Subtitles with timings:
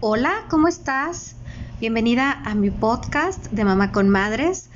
[0.00, 1.34] Hola, ¿cómo estás?
[1.80, 4.70] Bienvenida a mi podcast de Mamá con Madres.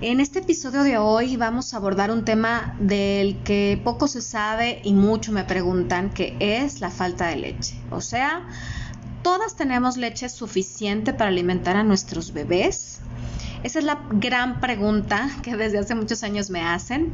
[0.00, 4.80] En este episodio de hoy vamos a abordar un tema del que poco se sabe
[4.82, 7.78] y mucho me preguntan, que es la falta de leche.
[7.90, 8.48] O sea,
[9.22, 13.00] todas tenemos leche suficiente para alimentar a nuestros bebés.
[13.62, 17.12] Esa es la gran pregunta que desde hace muchos años me hacen.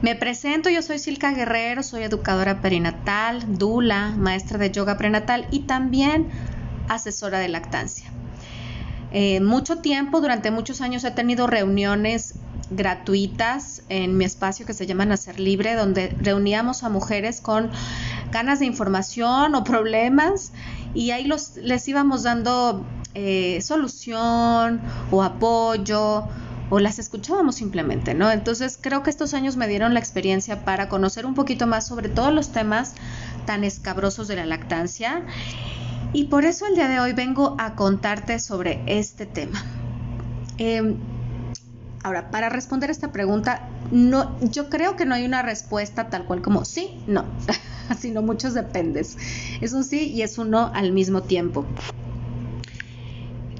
[0.00, 5.62] Me presento, yo soy Silka Guerrero, soy educadora perinatal, dula, maestra de yoga prenatal y
[5.62, 6.28] también
[6.88, 8.10] asesora de lactancia.
[9.10, 12.34] Eh, mucho tiempo, durante muchos años he tenido reuniones
[12.70, 17.70] gratuitas en mi espacio que se llama Nacer Libre, donde reuníamos a mujeres con
[18.30, 20.52] ganas de información o problemas
[20.94, 21.30] y ahí
[21.62, 24.80] les íbamos dando eh, solución
[25.10, 26.28] o apoyo
[26.70, 28.10] o las escuchábamos simplemente.
[28.10, 32.10] Entonces creo que estos años me dieron la experiencia para conocer un poquito más sobre
[32.10, 32.94] todos los temas
[33.46, 35.22] tan escabrosos de la lactancia
[36.12, 39.62] y por eso el día de hoy vengo a contarte sobre este tema.
[40.56, 40.96] Em,
[42.02, 46.42] ahora, para responder esta pregunta, no, yo creo que no hay una respuesta tal cual
[46.42, 47.24] como sí, no,
[47.98, 49.16] sino muchos dependes.
[49.60, 51.66] Es un sí y es un no al mismo tiempo.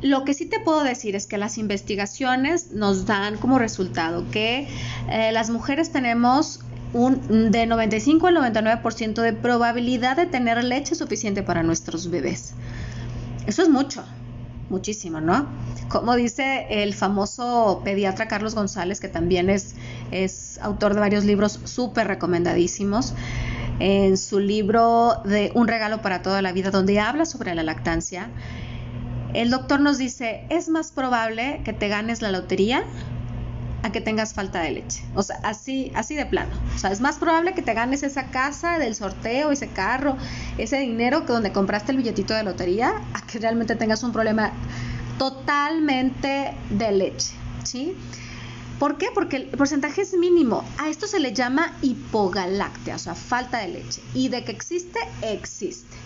[0.00, 4.68] Lo que sí te puedo decir es que las investigaciones nos dan como resultado que
[5.10, 6.60] eh, las mujeres tenemos
[6.92, 12.54] un de 95 al 99% de probabilidad de tener leche suficiente para nuestros bebés.
[13.46, 14.04] Eso es mucho,
[14.70, 15.46] muchísimo, ¿no?
[15.88, 19.74] Como dice el famoso pediatra Carlos González, que también es,
[20.10, 23.14] es autor de varios libros súper recomendadísimos,
[23.80, 28.28] en su libro de Un regalo para toda la vida, donde habla sobre la lactancia,
[29.34, 32.84] el doctor nos dice, es más probable que te ganes la lotería
[33.82, 35.02] a que tengas falta de leche.
[35.14, 36.50] O sea, así, así de plano.
[36.74, 40.16] O sea, es más probable que te ganes esa casa del sorteo, ese carro,
[40.58, 44.52] ese dinero que donde compraste el billetito de lotería, a que realmente tengas un problema
[45.18, 47.32] totalmente de leche.
[47.64, 47.96] ¿Sí?
[48.78, 49.08] ¿Por qué?
[49.12, 50.64] Porque el porcentaje es mínimo.
[50.78, 54.00] A esto se le llama hipogaláctea, o sea, falta de leche.
[54.14, 55.96] Y de que existe, existe.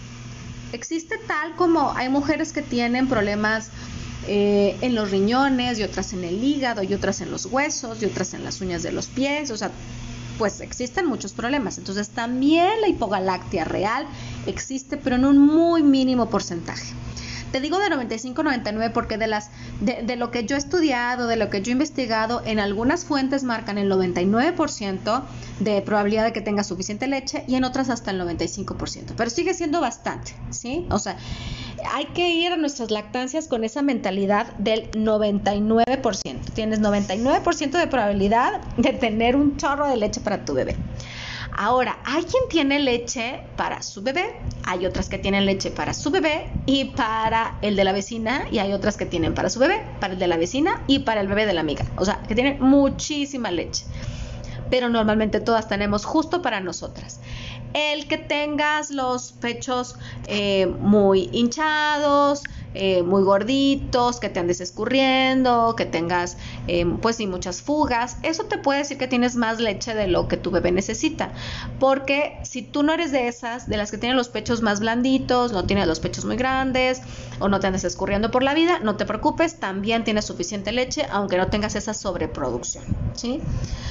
[0.72, 3.70] Existe tal como hay mujeres que tienen problemas
[4.26, 8.06] eh, en los riñones y otras en el hígado y otras en los huesos y
[8.06, 9.70] otras en las uñas de los pies, o sea,
[10.38, 11.78] pues existen muchos problemas.
[11.78, 14.06] Entonces también la hipogaláctea real
[14.46, 16.94] existe, pero en un muy mínimo porcentaje.
[17.52, 19.50] Te digo de 95-99 porque de, las,
[19.80, 23.44] de, lo que yo he estudiado, de lo que yo he investigado, en algunas fuentes
[23.44, 25.22] marcan el 99%
[25.60, 29.12] de probabilidad de que tenga suficiente leche y en otras hasta el 95%.
[29.14, 30.86] Pero sigue siendo bastante, ¿sí?
[30.90, 31.18] O sea,
[31.90, 36.40] hay que ir a nuestras lactancias con esa mentalidad del 99%.
[36.54, 40.76] Tienes 99% de probabilidad de tener un chorro de leche para tu bebé.
[41.54, 44.24] Ahora, hay quien tiene leche para su bebé,
[44.64, 48.58] hay otras que tienen leche para su bebé y para el de la vecina, y
[48.58, 51.28] hay otras que tienen para su bebé, para el de la vecina y para el
[51.28, 51.84] bebé de la amiga.
[51.96, 53.84] O sea, que tienen muchísima leche.
[54.72, 57.20] Pero normalmente todas tenemos justo para nosotras.
[57.74, 59.96] El que tengas los pechos
[60.28, 62.42] eh, muy hinchados,
[62.74, 66.36] eh, muy gorditos, que te andes escurriendo, que tengas
[66.68, 70.28] eh, pues sí muchas fugas, eso te puede decir que tienes más leche de lo
[70.28, 71.32] que tu bebé necesita.
[71.78, 75.52] Porque si tú no eres de esas, de las que tienen los pechos más blanditos,
[75.52, 77.02] no tienes los pechos muy grandes
[77.40, 81.06] o no te andes escurriendo por la vida, no te preocupes, también tienes suficiente leche,
[81.10, 82.84] aunque no tengas esa sobreproducción,
[83.14, 83.40] ¿sí?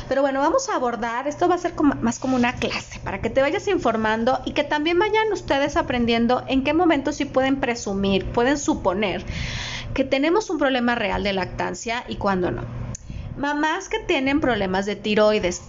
[0.08, 3.30] Pero bueno, vamos a abordar, esto va a ser más como una clase, para que
[3.30, 8.26] te vayas informando y que también vayan ustedes aprendiendo en qué momento sí pueden presumir,
[8.26, 9.26] pueden suponer
[9.94, 12.62] que tenemos un problema real de lactancia y cuándo no.
[13.38, 15.62] Mamás que tienen problemas de tiroides.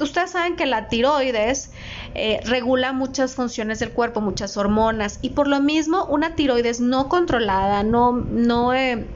[0.00, 1.70] Ustedes saben que la tiroides
[2.14, 7.08] eh, regula muchas funciones del cuerpo, muchas hormonas, y por lo mismo una tiroides no
[7.08, 9.06] controlada, no, no eh,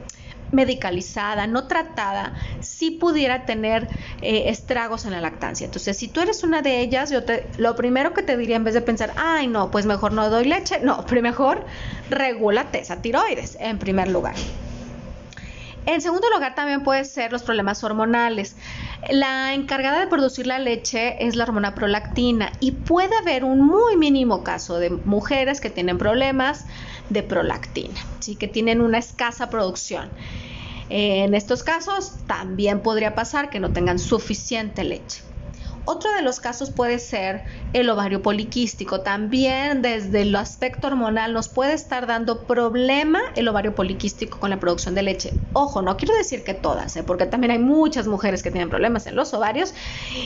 [0.55, 3.87] medicalizada, no tratada, sí pudiera tener
[4.21, 5.65] eh, estragos en la lactancia.
[5.65, 8.63] Entonces, si tú eres una de ellas, yo te, lo primero que te diría en
[8.63, 11.65] vez de pensar, ay, no, pues mejor no doy leche, no, mejor
[12.09, 14.35] regúlate esa tiroides en primer lugar.
[15.85, 18.55] En segundo lugar, también pueden ser los problemas hormonales.
[19.11, 23.95] La encargada de producir la leche es la hormona prolactina y puede haber un muy
[23.95, 26.65] mínimo caso de mujeres que tienen problemas
[27.09, 28.35] de prolactina, ¿sí?
[28.35, 30.09] que tienen una escasa producción.
[30.89, 35.21] En estos casos también podría pasar que no tengan suficiente leche.
[35.87, 37.43] Otro de los casos puede ser
[37.73, 39.01] el ovario poliquístico.
[39.01, 44.59] También desde el aspecto hormonal nos puede estar dando problema el ovario poliquístico con la
[44.59, 45.33] producción de leche.
[45.53, 47.03] Ojo, no quiero decir que todas, ¿eh?
[47.03, 49.75] porque también hay muchas mujeres que tienen problemas en los ovarios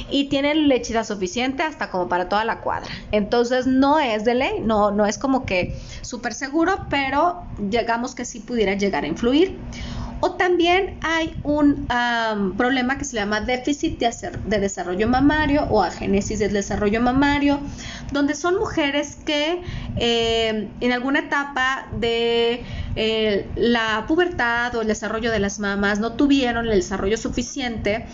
[0.10, 2.90] y tienen lechita suficiente hasta como para toda la cuadra.
[3.12, 8.24] Entonces no es de ley, no, no es como que súper seguro, pero llegamos que
[8.24, 9.58] sí pudiera llegar a influir.
[10.22, 11.88] O también hay un
[12.58, 17.60] problema que se llama déficit de, desarrollo mamario o agénesis del desarrollo mamario,
[18.12, 19.62] donde son mujeres que
[19.96, 22.64] eh, en alguna etapa de
[22.96, 28.06] eh, la pubertad o el desarrollo de las mamas no tuvieron el desarrollo suficiente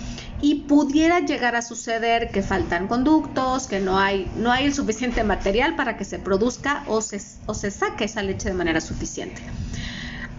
[0.41, 5.23] y pudiera llegar a suceder que faltan conductos, que no hay, no hay el suficiente
[5.23, 9.41] material para que se produzca o se, o se saque esa leche de manera suficiente.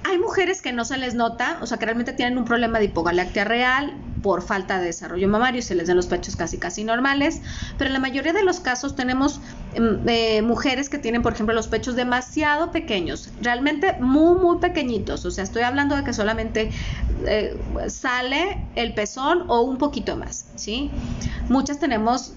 [0.09, 2.85] Hay mujeres que no se les nota, o sea, que realmente tienen un problema de
[2.85, 3.93] hipogalactia real
[4.23, 7.41] por falta de desarrollo mamario y se les den los pechos casi casi normales,
[7.77, 9.41] pero en la mayoría de los casos tenemos
[9.75, 15.25] em, eh, mujeres que tienen, por ejemplo, los pechos demasiado pequeños, realmente muy, muy pequeñitos,
[15.25, 16.71] o sea, estoy hablando de que solamente
[17.27, 17.59] eh,
[17.89, 20.93] sale el pezón o un poquito más, ¿sí?
[21.49, 22.33] Muchas tenemos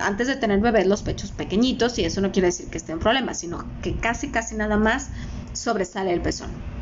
[0.00, 2.98] antes de tener bebés los pechos pequeñitos y eso no quiere decir que esté en
[2.98, 5.08] problemas, sino que casi casi nada más
[5.54, 6.75] sobresale el pezón.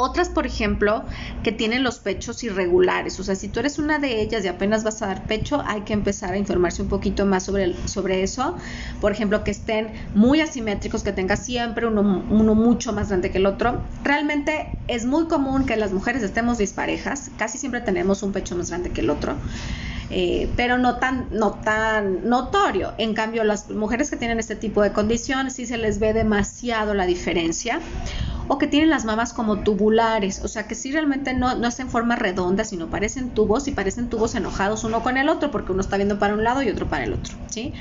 [0.00, 1.02] Otras, por ejemplo,
[1.42, 3.18] que tienen los pechos irregulares.
[3.18, 5.80] O sea, si tú eres una de ellas y apenas vas a dar pecho, hay
[5.80, 8.54] que empezar a informarse un poquito más sobre, sobre eso.
[9.00, 13.38] Por ejemplo, que estén muy asimétricos, que tenga siempre uno, uno mucho más grande que
[13.38, 13.82] el otro.
[14.04, 17.32] Realmente es muy común que las mujeres estemos disparejas.
[17.36, 19.34] Casi siempre tenemos un pecho más grande que el otro.
[20.10, 22.94] Eh, pero no tan, no tan notorio.
[22.98, 26.94] En cambio, las mujeres que tienen este tipo de condición sí se les ve demasiado
[26.94, 27.80] la diferencia
[28.48, 31.78] o que tienen las mamas como tubulares, o sea que sí realmente no, no es
[31.80, 35.72] en forma redonda, sino parecen tubos y parecen tubos enojados uno con el otro, porque
[35.72, 37.74] uno está viendo para un lado y otro para el otro, ¿sí?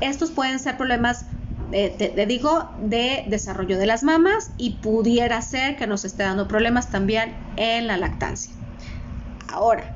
[0.00, 1.26] Estos pueden ser problemas
[1.72, 6.48] eh, te, digo, de desarrollo de las mamas y pudiera ser que nos esté dando
[6.48, 8.52] problemas también en la lactancia.
[9.52, 9.94] Ahora,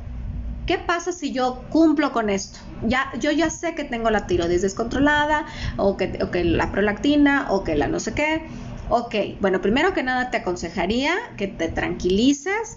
[0.66, 2.60] ¿qué pasa si yo cumplo con esto?
[2.86, 5.46] Ya, yo ya sé que tengo la tiroides descontrolada,
[5.76, 8.42] o que, o que la prolactina, o que la no sé qué,
[8.88, 12.76] Ok, bueno, primero que nada te aconsejaría que te tranquilices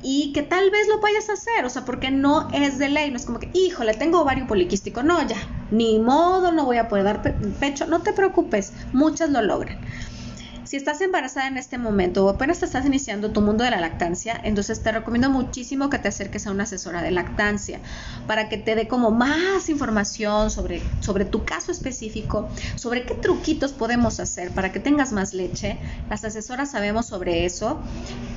[0.00, 3.10] y que tal vez lo vayas a hacer, o sea, porque no es de ley,
[3.10, 5.36] no es como que, híjole, tengo ovario poliquístico, no, ya,
[5.70, 7.22] ni modo, no voy a poder dar
[7.58, 9.78] pecho, no te preocupes, muchas lo logran.
[10.64, 14.40] Si estás embarazada en este momento o apenas estás iniciando tu mundo de la lactancia,
[14.44, 17.80] entonces te recomiendo muchísimo que te acerques a una asesora de lactancia
[18.26, 23.72] para que te dé como más información sobre, sobre tu caso específico, sobre qué truquitos
[23.72, 25.78] podemos hacer para que tengas más leche.
[26.08, 27.82] Las asesoras sabemos sobre eso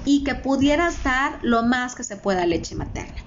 [0.03, 3.26] y que pudieras dar lo más que se pueda leche materna.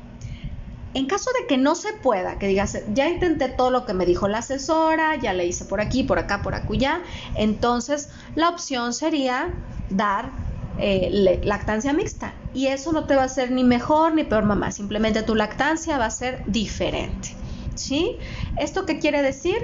[0.93, 4.07] En caso de que no se pueda, que digas, ya intenté todo lo que me
[4.07, 7.01] dijo la asesora, ya le hice por aquí, por acá, por acullá,
[7.37, 9.55] entonces la opción sería
[9.89, 10.31] dar
[10.79, 12.35] eh, lactancia mixta.
[12.55, 15.97] Y eso no te va a hacer ni mejor ni peor mamá, simplemente tu lactancia
[15.97, 17.37] va a ser diferente.
[17.77, 18.19] ¿Sí?
[18.59, 19.57] ¿Esto qué quiere decir?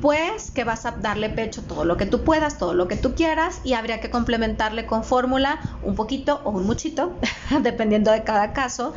[0.00, 3.14] Pues que vas a darle pecho todo lo que tú puedas, todo lo que tú
[3.14, 7.16] quieras y habría que complementarle con fórmula un poquito o un muchito,
[7.62, 8.94] dependiendo de cada caso.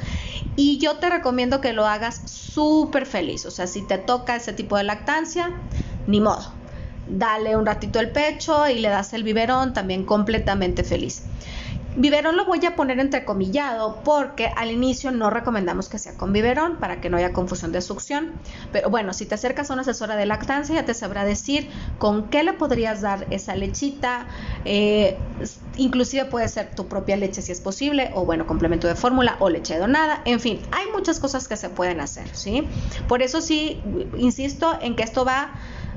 [0.56, 4.54] Y yo te recomiendo que lo hagas súper feliz, o sea, si te toca ese
[4.54, 5.52] tipo de lactancia,
[6.08, 6.54] ni modo.
[7.06, 11.24] Dale un ratito el pecho y le das el biberón también completamente feliz.
[11.96, 16.78] Biberón lo voy a poner entrecomillado porque al inicio no recomendamos que sea con biberón
[16.78, 18.32] para que no haya confusión de succión.
[18.72, 21.70] Pero bueno, si te acercas a una asesora de lactancia ya te sabrá decir
[22.00, 24.26] con qué le podrías dar esa lechita.
[24.66, 25.18] Eh,
[25.78, 29.50] inclusive puede ser tu propia leche si es posible o bueno, complemento de fórmula o
[29.50, 30.22] leche donada.
[30.26, 32.68] En fin, hay muchas cosas que se pueden hacer, ¿sí?
[33.08, 33.82] Por eso sí,
[34.18, 35.52] insisto en que esto va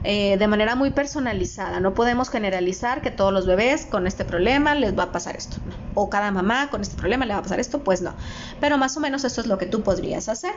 [0.08, 1.80] eh, de manera muy personalizada.
[1.80, 5.56] No podemos generalizar que todos los bebés con este problema les va a pasar esto.
[5.94, 8.14] O cada mamá con este problema le va a pasar esto, pues no.
[8.60, 10.52] Pero más o menos eso es lo que tú podrías hacer.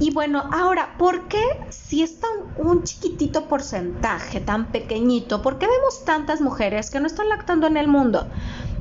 [0.00, 5.68] Y bueno, ahora, ¿por qué si es tan un chiquitito porcentaje, tan pequeñito, por qué
[5.68, 8.26] vemos tantas mujeres que no están lactando en el mundo?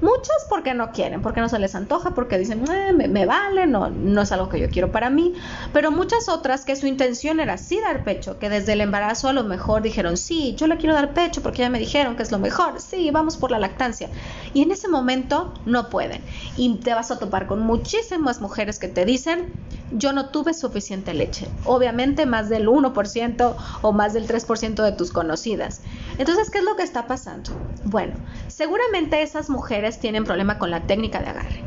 [0.02, 3.90] Muchas porque no quieren, porque no se les antoja, porque dicen, eh, me, vale, no,
[3.90, 5.34] no es algo que yo quiero para mí.
[5.74, 9.34] Pero muchas otras que su intención era sí dar pecho, que desde el embarazo a
[9.34, 12.32] lo mejor dijeron, sí, yo le quiero dar pecho porque ya me dijeron que es
[12.32, 14.10] lo mejor, sí, vamos por la lactancia.
[14.54, 16.22] Y en ese momento no pueden.
[16.58, 19.54] Y te vas a topar con muchísimas mujeres que te dicen,
[19.92, 21.48] yo no tuve suficiente leche.
[21.66, 25.82] Obviamente más del 1% o más del 3% de tus conocidas.
[26.18, 27.52] Entonces, ¿qué es lo que está pasando?
[27.86, 28.14] Bueno,
[28.48, 31.64] seguramente esas mujeres tienen problema con la técnica de agarre.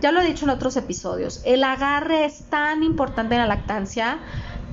[0.00, 4.18] Ya lo he dicho en otros episodios, el agarre es tan importante en la lactancia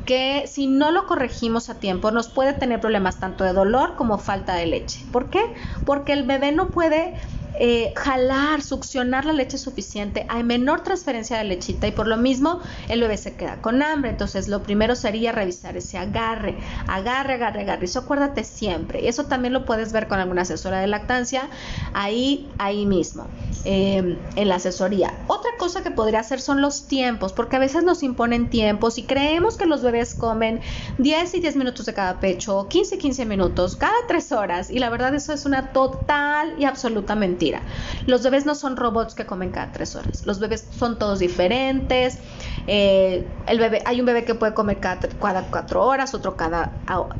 [0.05, 4.17] que si no lo corregimos a tiempo nos puede tener problemas tanto de dolor como
[4.17, 5.05] falta de leche.
[5.12, 5.41] ¿Por qué?
[5.86, 7.15] Porque el bebé no puede
[7.60, 12.60] eh, jalar, succionar la leche suficiente, hay menor transferencia de lechita y por lo mismo
[12.89, 14.12] el bebé se queda con hambre.
[14.12, 16.55] Entonces lo primero sería revisar ese agarre,
[16.88, 17.86] agarre, agarre, agarre.
[17.86, 19.08] Eso acuérdate siempre.
[19.08, 21.50] Eso también lo puedes ver con alguna asesora de lactancia
[21.93, 23.25] ahí, ahí mismo,
[23.65, 25.13] em, en la asesoría.
[25.27, 29.03] Otra cosa que podría hacer son los tiempos, porque a veces nos imponen tiempos y
[29.03, 30.62] creemos que los bebés comen
[30.98, 34.72] 10 y 10 minutos de cada pecho, 15 y 15 minutos, cada 3 horas.
[34.72, 37.12] Y la verdad eso es una total y absolutamente
[38.06, 40.25] los bebés no son robots que comen cada tres horas.
[40.25, 42.18] Los bebés son todos diferentes.
[42.68, 45.00] Eh, el bebé, hay un bebé que puede comer cada,
[45.50, 46.72] cuatro horas, otro cada,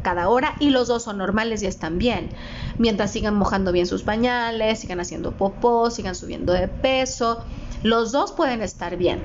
[0.02, 2.30] cada hora, y los dos son normales y están bien.
[2.78, 7.44] Mientras sigan mojando bien sus pañales, sigan haciendo popó, sigan subiendo de peso,
[7.84, 9.20] los dos pueden estar bien.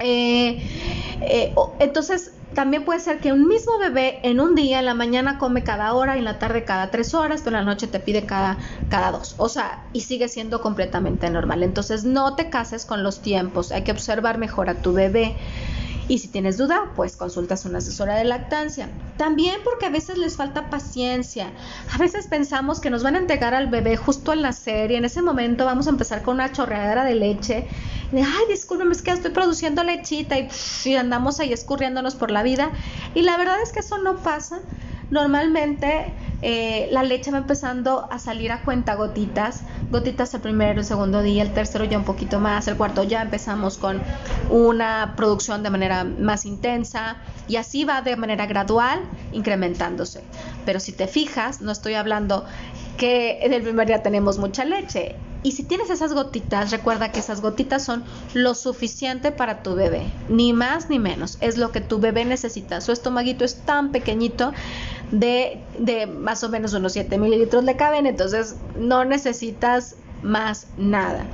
[0.00, 0.62] Eh,
[1.20, 5.38] eh, entonces, también puede ser que un mismo bebé en un día, en la mañana
[5.38, 8.24] come cada hora, en la tarde cada tres horas, pero en la noche te pide
[8.24, 9.34] cada, cada dos.
[9.38, 11.62] O sea, y sigue siendo completamente normal.
[11.62, 15.36] Entonces no te cases con los tiempos, hay que observar mejor a tu bebé.
[16.06, 18.88] Y si tienes duda, pues consultas a una asesora de lactancia.
[19.16, 21.50] También porque a veces les falta paciencia.
[21.92, 25.04] A veces pensamos que nos van a entregar al bebé justo al nacer y en
[25.04, 27.66] ese momento vamos a empezar con una chorreadera de leche.
[28.12, 30.48] Ay, discúlpeme, es que estoy produciendo lechita y,
[30.84, 32.70] y andamos ahí escurriéndonos por la vida.
[33.14, 34.60] Y la verdad es que eso no pasa.
[35.10, 39.62] Normalmente eh, la leche va empezando a salir a cuenta gotitas,
[39.94, 43.22] gotitas el primero, el segundo día, el tercero ya un poquito más, el cuarto ya
[43.22, 44.02] empezamos con
[44.50, 48.98] una producción de manera más intensa y así va de manera gradual
[49.30, 50.24] incrementándose.
[50.66, 52.44] Pero si te fijas, no estoy hablando
[52.96, 55.14] que en el primer día tenemos mucha leche.
[55.44, 60.10] Y si tienes esas gotitas, recuerda que esas gotitas son lo suficiente para tu bebé,
[60.28, 61.36] ni más ni menos.
[61.42, 62.80] Es lo que tu bebé necesita.
[62.80, 64.52] Su estomaguito es tan pequeñito
[65.10, 71.24] de, más o menos unos 7 mililitros le caben, entonces no necesitas más nada.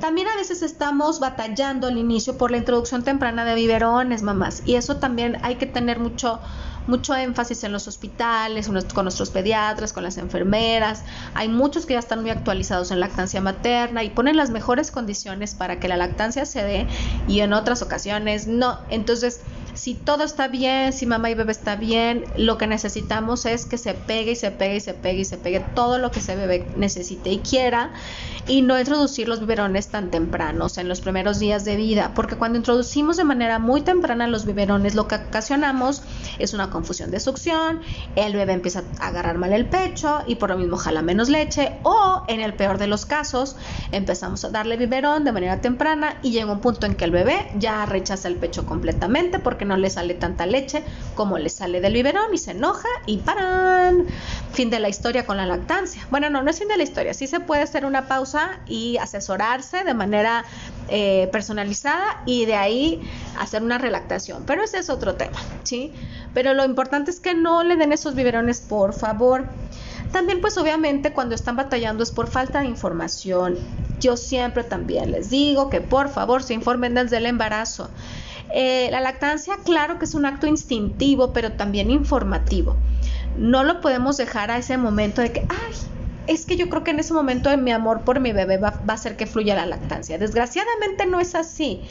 [0.00, 4.74] También a veces estamos batallando al inicio por la introducción temprana de biberones, mamás, y
[4.74, 6.40] eso también hay que tener mucho,
[6.88, 11.04] mucho énfasis en los hospitales, con nuestros pediatras, con las enfermeras.
[11.34, 15.54] Hay muchos que ya están muy actualizados en lactancia materna y ponen las mejores condiciones
[15.54, 16.88] para que la lactancia se dé
[17.28, 18.80] y en otras ocasiones no.
[18.90, 19.42] Entonces,
[19.74, 23.78] si todo está bien, si mamá y bebé está bien, lo que necesitamos es que
[23.78, 26.36] se pegue y se pegue y se pegue y se pegue todo lo que ese
[26.36, 27.92] bebé necesite y quiera
[28.46, 32.58] y no introducir los biberones tan tempranos en los primeros días de vida, porque cuando
[32.58, 36.02] introducimos de manera muy temprana los biberones lo que ocasionamos
[36.38, 37.80] es una confusión de succión,
[38.16, 41.72] el bebé empieza a agarrar mal el pecho y por lo mismo jala menos leche
[41.82, 43.56] o en el peor de los casos
[43.92, 47.48] empezamos a darle biberón de manera temprana y llega un punto en que el bebé
[47.54, 50.82] ya rechaza el pecho completamente porque no le sale tanta leche
[51.14, 54.06] como le sale del biberón y se enoja y paran.
[54.52, 56.06] Fin de la historia con la lactancia.
[56.10, 57.14] Bueno, no, no es fin de la historia.
[57.14, 60.44] Sí se puede hacer una pausa y asesorarse de manera
[60.88, 63.02] eh, personalizada y de ahí
[63.38, 64.44] hacer una relactación.
[64.46, 65.92] Pero ese es otro tema, ¿sí?
[66.34, 69.46] Pero lo importante es que no le den esos biberones, por favor.
[70.12, 73.56] También pues obviamente cuando están batallando es por falta de información.
[73.98, 77.88] Yo siempre también les digo que por favor se informen desde el embarazo.
[78.54, 82.76] Eh, la lactancia, claro que es un acto instintivo, pero también informativo.
[83.36, 85.74] No lo podemos dejar a ese momento de que, ay,
[86.26, 88.92] es que yo creo que en ese momento mi amor por mi bebé va, va
[88.92, 90.18] a hacer que fluya la lactancia.
[90.18, 91.82] Desgraciadamente no es así.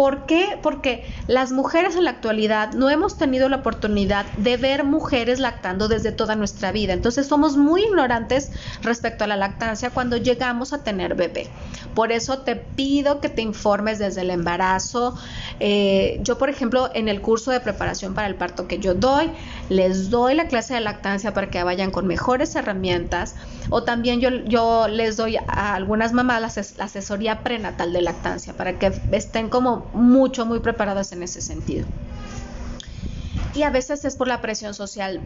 [0.00, 0.58] ¿Por qué?
[0.62, 5.88] Porque las mujeres en la actualidad no hemos tenido la oportunidad de ver mujeres lactando
[5.88, 6.94] desde toda nuestra vida.
[6.94, 11.48] Entonces somos muy ignorantes respecto a la lactancia cuando llegamos a tener bebé.
[11.94, 15.18] Por eso te pido que te informes desde el embarazo.
[15.58, 19.30] Eh, yo, por ejemplo, en el curso de preparación para el parto que yo doy,
[19.68, 23.34] les doy la clase de lactancia para que vayan con mejores herramientas.
[23.70, 28.92] O también yo, les doy a algunas mamás la asesoría prenatal de lactancia para que
[29.12, 31.86] estén como mucho, muy preparadas en ese sentido.
[33.54, 35.20] Y a veces es por la presión social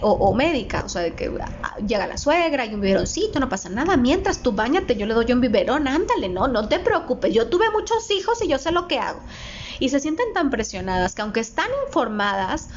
[0.00, 3.68] o, médica, o sea, de que ah, llega la suegra y un biberoncito, no pasa
[3.68, 7.48] nada, mientras tú bañate, yo le doy un biberón, ándale, no, no te preocupes, yo
[7.48, 9.20] tuve muchos hijos y yo sé lo que hago.
[9.78, 12.70] Y se sienten tan presionadas que aunque están informadas,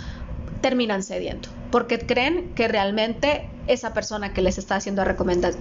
[0.61, 5.03] terminan cediendo, porque creen que realmente esa persona que les está haciendo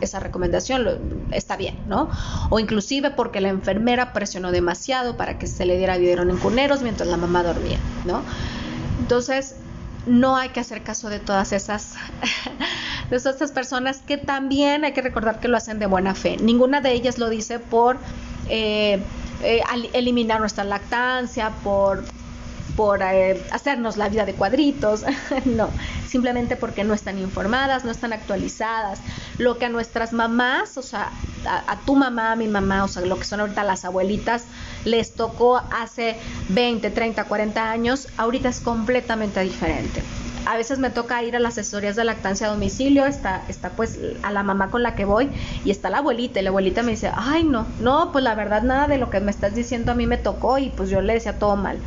[0.01, 0.87] esa recomendación
[1.31, 2.09] está bien, ¿no?
[2.51, 6.83] O inclusive porque la enfermera presionó demasiado para que se le diera biberón en cuneros
[6.83, 8.23] mientras la mamá dormía, ¿no?
[9.01, 9.57] Entonces,
[10.07, 11.95] no hay que hacer caso de todas esas
[13.11, 16.37] de esas personas que también hay que recordar que lo hacen de buena fe.
[16.39, 17.99] Ninguna de ellas lo dice por
[18.49, 19.01] eh,
[19.43, 19.63] eh,
[19.93, 22.05] eliminar nuestra lactancia, por
[22.79, 25.03] por eh, hacernos la vida de cuadritos,
[25.45, 25.69] no,
[26.07, 29.01] simplemente porque no están informadas, no están actualizadas.
[29.37, 31.11] Lo que a nuestras mamás, o sea,
[31.45, 34.45] a, tu mamá, a mi mamá, o sea, lo que son ahorita las abuelitas,
[34.85, 36.19] les tocó hace
[36.51, 40.01] 20, 30, 40 años, ahorita es completamente diferente
[40.47, 43.99] a veces me toca ir a las asesorías de lactancia a domicilio, está, está pues
[44.23, 45.29] a la mamá con la que voy
[45.63, 48.63] y está la abuelita y la abuelita me dice, ay no, no, pues la verdad
[48.63, 51.13] nada de lo que me estás diciendo a mí me tocó y pues yo le
[51.13, 51.79] decía todo mal.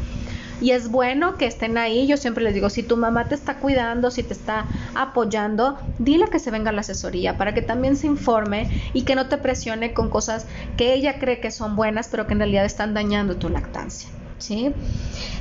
[0.61, 2.07] Y es bueno que estén ahí.
[2.07, 6.25] Yo siempre les digo, si tu mamá te está cuidando, si te está apoyando, dile
[6.31, 9.37] que se venga a la asesoría para que también se informe y que no te
[9.37, 10.45] presione con cosas
[10.77, 14.09] que ella cree que son buenas, pero que en realidad están dañando tu lactancia.
[14.37, 14.73] ¿sí?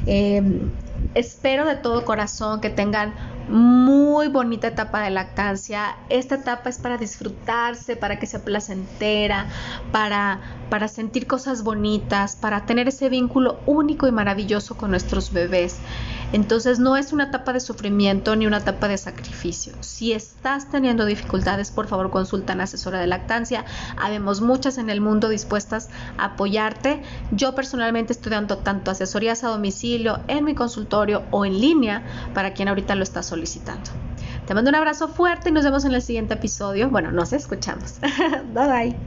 [0.07, 0.71] Em,
[1.15, 3.15] espero de todo corazón que tengan
[3.49, 5.97] muy bonita etapa de lactancia.
[6.09, 9.47] Esta etapa es para disfrutarse, para que sea placentera,
[9.91, 10.41] para,
[10.71, 15.79] para sentir cosas bonitas, para tener ese vínculo único y maravilloso con nuestros bebés.
[16.33, 19.75] Entonces no es una etapa de sufrimiento ni una etapa de sacrificio.
[19.81, 23.65] Si estás teniendo dificultades, por favor consulta a una asesora de lactancia.
[23.97, 27.03] Habemos muchas en el mundo dispuestas a apoyarte.
[27.31, 32.03] Yo personalmente estoy dando tanto asesorías a domicilio, en mi consultorio o en línea
[32.35, 33.91] para quien ahorita lo está solicitando.
[34.47, 36.91] Te mando un abrazo fuerte y nos vemos en el siguiente episodio.
[36.91, 38.01] Bueno, nos escuchamos.
[38.55, 39.01] bye bye.